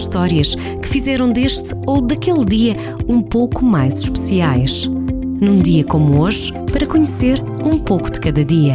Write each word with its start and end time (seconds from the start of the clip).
histórias 0.00 0.54
que 0.54 0.88
fizeram 0.88 1.30
deste 1.30 1.74
ou 1.86 2.00
daquele 2.00 2.44
dia 2.44 2.76
um 3.08 3.20
pouco 3.20 3.64
mais 3.64 4.00
especiais. 4.00 4.88
Num 5.40 5.60
dia 5.60 5.84
como 5.84 6.20
hoje, 6.20 6.52
para 6.72 6.86
conhecer 6.86 7.42
um 7.64 7.78
pouco 7.78 8.10
de 8.10 8.20
cada 8.20 8.44
dia. 8.44 8.74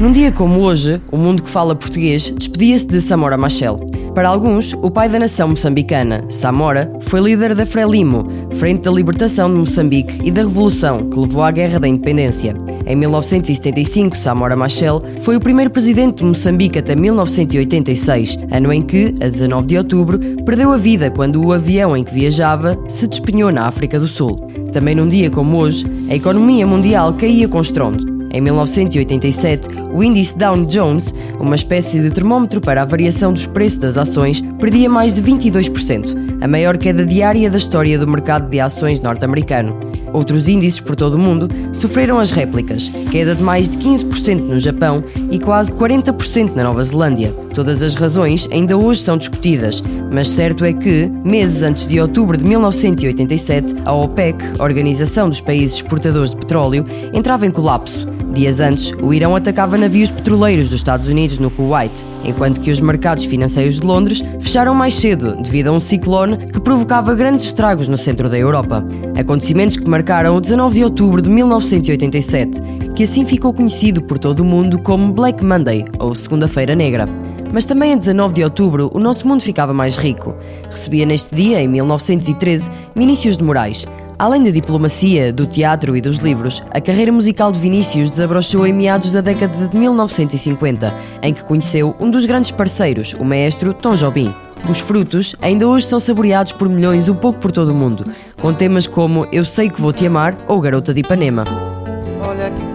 Num 0.00 0.12
dia 0.12 0.32
como 0.32 0.60
hoje, 0.60 1.00
o 1.10 1.16
mundo 1.16 1.42
que 1.42 1.48
fala 1.48 1.74
português 1.74 2.30
despedia-se 2.30 2.86
de 2.86 3.00
Samora 3.00 3.38
Machel. 3.38 3.78
Para 4.14 4.28
alguns, 4.28 4.72
o 4.74 4.90
pai 4.90 5.08
da 5.08 5.18
nação 5.18 5.48
moçambicana, 5.48 6.24
Samora, 6.28 6.92
foi 7.00 7.20
líder 7.20 7.54
da 7.54 7.64
Frelimo, 7.64 8.28
Frente 8.50 8.82
da 8.82 8.90
Libertação 8.90 9.48
de 9.48 9.56
Moçambique 9.56 10.20
e 10.22 10.30
da 10.30 10.42
Revolução, 10.42 11.08
que 11.08 11.18
levou 11.18 11.42
à 11.42 11.50
Guerra 11.50 11.80
da 11.80 11.88
Independência. 11.88 12.54
Em 12.86 12.94
1975, 12.96 14.16
Samora 14.16 14.54
Machel 14.54 15.02
foi 15.20 15.36
o 15.36 15.40
primeiro 15.40 15.70
presidente 15.70 16.18
de 16.18 16.24
Moçambique 16.24 16.78
até 16.78 16.94
1986, 16.94 18.38
ano 18.50 18.72
em 18.72 18.82
que, 18.82 19.14
a 19.20 19.24
19 19.24 19.66
de 19.66 19.78
outubro, 19.78 20.18
perdeu 20.44 20.70
a 20.70 20.76
vida 20.76 21.10
quando 21.10 21.42
o 21.42 21.52
avião 21.52 21.96
em 21.96 22.04
que 22.04 22.12
viajava 22.12 22.78
se 22.86 23.08
despenhou 23.08 23.50
na 23.50 23.66
África 23.66 23.98
do 23.98 24.06
Sul. 24.06 24.36
Também 24.70 24.94
num 24.94 25.08
dia 25.08 25.30
como 25.30 25.56
hoje, 25.56 25.86
a 26.10 26.14
economia 26.14 26.66
mundial 26.66 27.14
caía 27.14 27.48
com 27.48 27.60
estrondo. 27.60 28.14
Em 28.34 28.40
1987, 28.40 29.68
o 29.92 30.02
índice 30.02 30.36
Dow 30.36 30.56
Jones, 30.66 31.14
uma 31.38 31.54
espécie 31.54 32.00
de 32.00 32.10
termómetro 32.10 32.60
para 32.60 32.82
a 32.82 32.84
variação 32.84 33.32
dos 33.32 33.46
preços 33.46 33.78
das 33.78 33.96
ações, 33.96 34.42
perdia 34.60 34.90
mais 34.90 35.14
de 35.14 35.22
22%, 35.22 36.42
a 36.42 36.48
maior 36.48 36.76
queda 36.76 37.06
diária 37.06 37.48
da 37.48 37.56
história 37.56 37.96
do 37.96 38.08
mercado 38.08 38.50
de 38.50 38.58
ações 38.58 39.00
norte-americano. 39.00 39.93
Outros 40.14 40.48
índices 40.48 40.78
por 40.78 40.94
todo 40.94 41.14
o 41.14 41.18
mundo 41.18 41.48
sofreram 41.72 42.20
as 42.20 42.30
réplicas, 42.30 42.88
queda 43.10 43.34
de 43.34 43.42
mais 43.42 43.68
de 43.68 43.78
15% 43.78 44.38
no 44.38 44.60
Japão 44.60 45.02
e 45.28 45.40
quase 45.40 45.72
40% 45.72 46.54
na 46.54 46.62
Nova 46.62 46.84
Zelândia. 46.84 47.43
Todas 47.54 47.84
as 47.84 47.94
razões 47.94 48.48
ainda 48.50 48.76
hoje 48.76 49.00
são 49.00 49.16
discutidas, 49.16 49.80
mas 50.12 50.28
certo 50.28 50.64
é 50.64 50.72
que, 50.72 51.08
meses 51.24 51.62
antes 51.62 51.86
de 51.86 52.00
outubro 52.00 52.36
de 52.36 52.44
1987, 52.44 53.74
a 53.86 53.92
OPEC, 53.92 54.60
Organização 54.60 55.28
dos 55.28 55.40
Países 55.40 55.76
Exportadores 55.76 56.32
de 56.32 56.36
Petróleo, 56.36 56.84
entrava 57.12 57.46
em 57.46 57.52
colapso. 57.52 58.08
Dias 58.34 58.58
antes, 58.58 58.90
o 59.00 59.14
Irão 59.14 59.36
atacava 59.36 59.78
navios 59.78 60.10
petroleiros 60.10 60.70
dos 60.70 60.80
Estados 60.80 61.08
Unidos 61.08 61.38
no 61.38 61.48
Kuwait, 61.48 62.04
enquanto 62.24 62.60
que 62.60 62.72
os 62.72 62.80
mercados 62.80 63.24
financeiros 63.24 63.78
de 63.78 63.86
Londres 63.86 64.20
fecharam 64.40 64.74
mais 64.74 64.94
cedo 64.94 65.36
devido 65.40 65.68
a 65.68 65.72
um 65.72 65.78
ciclone 65.78 66.36
que 66.38 66.60
provocava 66.60 67.14
grandes 67.14 67.44
estragos 67.44 67.86
no 67.86 67.96
centro 67.96 68.28
da 68.28 68.36
Europa. 68.36 68.84
Acontecimentos 69.16 69.76
que 69.76 69.88
marcaram 69.88 70.36
o 70.36 70.40
19 70.40 70.74
de 70.74 70.82
outubro 70.82 71.22
de 71.22 71.30
1987, 71.30 72.60
que 72.96 73.04
assim 73.04 73.24
ficou 73.24 73.54
conhecido 73.54 74.02
por 74.02 74.18
todo 74.18 74.40
o 74.40 74.44
mundo 74.44 74.80
como 74.80 75.12
Black 75.12 75.44
Monday 75.44 75.84
ou 76.00 76.16
Segunda-feira 76.16 76.74
Negra. 76.74 77.06
Mas 77.52 77.64
também 77.64 77.92
a 77.92 77.96
19 77.96 78.34
de 78.34 78.44
outubro 78.44 78.90
o 78.92 78.98
nosso 78.98 79.26
mundo 79.26 79.42
ficava 79.42 79.72
mais 79.72 79.96
rico. 79.96 80.34
Recebia 80.68 81.06
neste 81.06 81.34
dia, 81.34 81.60
em 81.60 81.68
1913, 81.68 82.70
Vinícius 82.94 83.36
de 83.36 83.44
Moraes, 83.44 83.86
Além 84.18 84.44
da 84.44 84.50
diplomacia, 84.50 85.32
do 85.32 85.46
teatro 85.46 85.96
e 85.96 86.00
dos 86.00 86.18
livros, 86.18 86.62
a 86.70 86.80
carreira 86.80 87.10
musical 87.10 87.50
de 87.50 87.58
Vinícius 87.58 88.10
desabrochou 88.10 88.66
em 88.66 88.72
meados 88.72 89.10
da 89.10 89.20
década 89.20 89.66
de 89.66 89.76
1950, 89.76 90.94
em 91.22 91.34
que 91.34 91.44
conheceu 91.44 91.96
um 91.98 92.10
dos 92.10 92.24
grandes 92.24 92.50
parceiros, 92.50 93.12
o 93.14 93.24
maestro 93.24 93.74
Tom 93.74 93.94
Jobim. 93.94 94.32
Os 94.68 94.78
frutos 94.78 95.34
ainda 95.42 95.66
hoje 95.68 95.86
são 95.86 95.98
saboreados 95.98 96.52
por 96.52 96.68
milhões 96.68 97.08
um 97.08 97.14
pouco 97.14 97.40
por 97.40 97.52
todo 97.52 97.70
o 97.70 97.74
mundo, 97.74 98.04
com 98.40 98.54
temas 98.54 98.86
como 98.86 99.26
Eu 99.32 99.44
Sei 99.44 99.68
Que 99.68 99.80
Vou 99.80 99.92
Te 99.92 100.06
Amar 100.06 100.36
ou 100.46 100.60
Garota 100.60 100.94
de 100.94 101.00
Ipanema. 101.00 101.73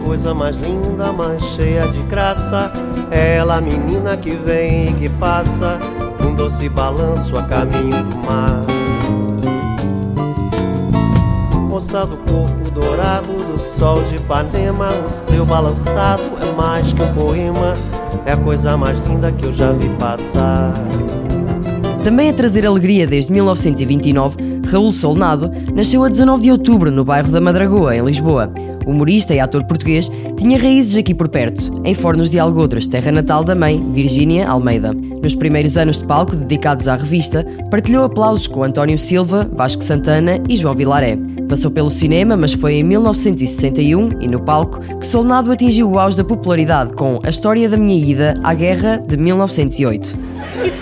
Coisa 0.09 0.33
mais 0.33 0.55
linda, 0.55 1.11
mais 1.11 1.43
cheia 1.43 1.87
de 1.87 1.99
graça, 2.05 2.73
é 3.11 3.35
ela 3.35 3.61
menina 3.61 4.17
que 4.17 4.31
vem 4.31 4.89
e 4.89 4.93
que 4.93 5.09
passa, 5.13 5.79
um 6.25 6.33
doce 6.33 6.67
balanço 6.67 7.37
a 7.37 7.43
caminho 7.43 8.03
do 8.05 8.17
mar 8.17 8.65
moça 11.79 12.05
do 12.07 12.17
corpo 12.17 12.71
dourado 12.71 13.31
do 13.51 13.59
sol 13.59 14.01
de 14.01 14.15
Ipanema. 14.15 14.89
O 15.05 15.09
seu 15.11 15.45
balançado 15.45 16.23
é 16.41 16.51
mais 16.51 16.91
que 16.91 17.03
um 17.03 17.13
poema, 17.13 17.75
é 18.25 18.33
a 18.33 18.37
coisa 18.37 18.75
mais 18.75 18.97
linda 19.07 19.31
que 19.31 19.45
eu 19.45 19.53
já 19.53 19.71
vi 19.71 19.87
passar. 19.99 20.73
Também 22.03 22.29
a 22.29 22.33
trazer 22.33 22.65
alegria 22.65 23.05
desde 23.05 23.31
1929, 23.31 24.58
Raul 24.69 24.91
Solnado 24.91 25.51
nasceu 25.73 26.03
a 26.03 26.09
19 26.09 26.43
de 26.43 26.51
outubro 26.51 26.91
no 26.91 27.03
bairro 27.03 27.31
da 27.31 27.41
Madragoa, 27.41 27.95
em 27.95 28.05
Lisboa. 28.05 28.53
Humorista 28.85 29.33
e 29.33 29.39
ator 29.39 29.63
português, 29.63 30.09
tinha 30.37 30.59
raízes 30.59 30.95
aqui 30.95 31.13
por 31.13 31.27
perto, 31.27 31.71
em 31.83 31.93
Fornos 31.93 32.29
de 32.29 32.39
Algodres, 32.39 32.87
terra 32.87 33.11
natal 33.11 33.43
da 33.43 33.55
mãe, 33.55 33.83
Virgínia 33.93 34.47
Almeida. 34.47 34.93
Nos 35.21 35.35
primeiros 35.35 35.75
anos 35.75 35.97
de 35.97 36.05
palco 36.05 36.35
dedicados 36.35 36.87
à 36.87 36.95
revista, 36.95 37.45
partilhou 37.69 38.03
aplausos 38.03 38.47
com 38.47 38.63
António 38.63 38.97
Silva, 38.97 39.49
Vasco 39.51 39.83
Santana 39.83 40.39
e 40.47 40.55
João 40.55 40.75
Vilaré. 40.75 41.17
Passou 41.47 41.71
pelo 41.71 41.89
cinema, 41.89 42.37
mas 42.37 42.53
foi 42.53 42.75
em 42.75 42.83
1961 42.83 44.21
e 44.21 44.27
no 44.27 44.39
palco 44.39 44.79
que 44.97 45.07
Solnado 45.07 45.51
atingiu 45.51 45.89
o 45.89 45.97
auge 45.97 46.17
da 46.17 46.23
popularidade 46.23 46.93
com 46.93 47.17
A 47.23 47.29
História 47.29 47.67
da 47.67 47.77
Minha 47.77 48.11
Ida 48.11 48.33
à 48.43 48.53
Guerra 48.53 48.97
de 48.97 49.17
1908. 49.17 50.15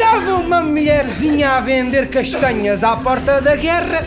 Estava 0.08 0.36
uma 0.36 0.62
mulherzinha 0.62 1.50
a 1.50 1.60
vender 1.60 2.08
castanhas 2.08 2.82
à 2.82 2.96
porta 2.96 3.42
da 3.42 3.58
guerra. 3.58 4.06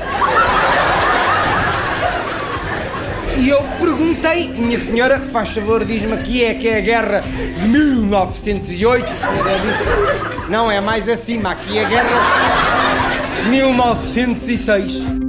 E 3.37 3.47
eu 3.47 3.63
perguntei, 3.79 4.49
minha 4.49 4.79
senhora, 4.79 5.21
faz 5.21 5.51
favor, 5.51 5.85
diz-me 5.85 6.15
aqui 6.15 6.43
é 6.43 6.55
que 6.55 6.69
é 6.69 6.79
a 6.79 6.81
guerra 6.81 7.21
de 7.21 7.69
1908. 7.69 9.05
A 9.05 9.15
senhora 9.15 9.59
disse, 9.59 10.51
não, 10.51 10.73
é 10.73 10.81
mais 10.81 11.07
acima, 11.07 11.51
aqui 11.51 11.77
é 11.77 11.85
a 11.85 11.89
guerra 11.91 12.09
de 13.43 13.49
1906. 13.51 15.20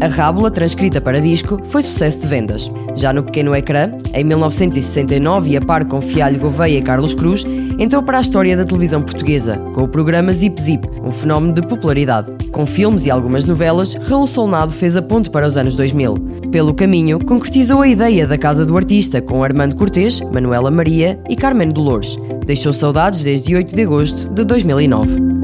A 0.00 0.06
Rábula, 0.06 0.48
transcrita 0.48 1.00
para 1.00 1.20
disco, 1.20 1.60
foi 1.64 1.82
sucesso 1.82 2.20
de 2.20 2.28
vendas. 2.28 2.70
Já 2.94 3.12
no 3.12 3.24
pequeno 3.24 3.52
ecrã, 3.54 3.90
em 4.14 4.22
1969 4.22 5.50
e 5.50 5.56
a 5.56 5.60
par 5.60 5.84
com 5.84 6.00
Fialho 6.00 6.38
Gouveia 6.38 6.78
e 6.78 6.82
Carlos 6.82 7.14
Cruz, 7.14 7.44
entrou 7.80 8.00
para 8.00 8.18
a 8.18 8.20
história 8.20 8.56
da 8.56 8.64
televisão 8.64 9.02
portuguesa, 9.02 9.58
com 9.74 9.82
o 9.82 9.88
programa 9.88 10.32
Zip 10.32 10.60
Zip, 10.60 10.88
um 11.02 11.10
fenómeno 11.10 11.52
de 11.52 11.62
popularidade. 11.62 12.30
Com 12.52 12.64
filmes 12.64 13.06
e 13.06 13.10
algumas 13.10 13.44
novelas, 13.44 13.94
Raul 13.94 14.28
Solnado 14.28 14.72
fez 14.72 14.96
a 14.96 15.02
ponte 15.02 15.30
para 15.30 15.46
os 15.46 15.56
anos 15.56 15.74
2000. 15.74 16.14
Pelo 16.52 16.74
caminho, 16.74 17.18
concretizou 17.24 17.82
a 17.82 17.88
ideia 17.88 18.24
da 18.24 18.38
Casa 18.38 18.64
do 18.64 18.76
Artista 18.76 19.20
com 19.20 19.42
Armando 19.42 19.74
Cortês, 19.74 20.20
Manuela 20.20 20.70
Maria 20.70 21.18
e 21.28 21.34
Carmen 21.34 21.70
Dolores. 21.70 22.16
Deixou 22.46 22.72
saudades 22.72 23.24
desde 23.24 23.56
8 23.56 23.74
de 23.74 23.82
agosto 23.82 24.28
de 24.32 24.44
2009. 24.44 25.37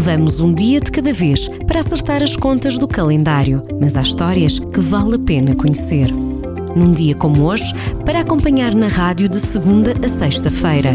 Levamos 0.00 0.40
um 0.40 0.50
dia 0.50 0.80
de 0.80 0.90
cada 0.90 1.12
vez 1.12 1.46
para 1.66 1.80
acertar 1.80 2.22
as 2.22 2.34
contas 2.34 2.78
do 2.78 2.88
calendário, 2.88 3.62
mas 3.78 3.98
há 3.98 4.00
histórias 4.00 4.58
que 4.58 4.80
vale 4.80 5.16
a 5.16 5.18
pena 5.18 5.54
conhecer. 5.54 6.10
Num 6.74 6.90
dia 6.90 7.14
como 7.14 7.42
hoje, 7.42 7.74
para 8.06 8.20
acompanhar 8.20 8.74
na 8.74 8.88
rádio 8.88 9.28
de 9.28 9.38
segunda 9.38 9.94
a 10.02 10.08
sexta-feira. 10.08 10.94